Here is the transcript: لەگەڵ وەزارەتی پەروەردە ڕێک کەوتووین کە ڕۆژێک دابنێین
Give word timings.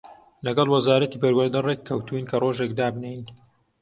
لەگەڵ 0.45 0.67
وەزارەتی 0.75 1.21
پەروەردە 1.21 1.59
ڕێک 1.67 1.81
کەوتووین 1.87 2.25
کە 2.31 2.37
ڕۆژێک 2.43 2.71
دابنێین 2.79 3.23